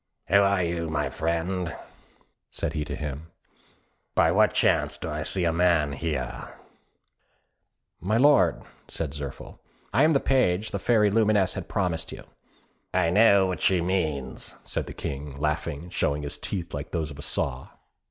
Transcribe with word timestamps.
"Who 0.29 0.35
are 0.41 0.63
you, 0.63 0.89
my 0.89 1.11
friend?" 1.11 1.75
said 2.49 2.73
he 2.73 2.83
to 2.85 2.95
him. 2.95 3.27
"By 4.15 4.31
what 4.31 4.55
chance 4.55 4.97
do 4.97 5.07
I 5.07 5.21
see 5.21 5.45
a 5.45 5.53
man 5.53 5.91
here?" 5.93 6.55
"My 7.99 8.17
lord," 8.17 8.63
said 8.87 9.13
Zirphil, 9.13 9.59
"I 9.93 10.01
am 10.03 10.13
the 10.13 10.19
page 10.19 10.71
the 10.71 10.79
Fairy 10.79 11.11
Lumineuse 11.11 11.53
has 11.53 11.65
promised 11.65 12.11
you." 12.11 12.23
"I 12.91 13.11
know 13.11 13.45
what 13.45 13.61
she 13.61 13.79
means," 13.79 14.55
said 14.63 14.87
the 14.87 14.93
King, 14.93 15.37
laughing, 15.37 15.81
and 15.83 15.93
showing 15.93 16.23
his 16.23 16.39
teeth, 16.39 16.73
like 16.73 16.89
those 16.89 17.11
of 17.11 17.19
a 17.19 17.21
saw. 17.21 17.67